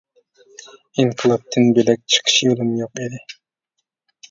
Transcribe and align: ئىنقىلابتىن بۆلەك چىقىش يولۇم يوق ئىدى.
ئىنقىلابتىن 1.03 1.69
بۆلەك 1.77 2.03
چىقىش 2.15 2.41
يولۇم 2.47 2.75
يوق 2.83 2.99
ئىدى. 3.07 3.23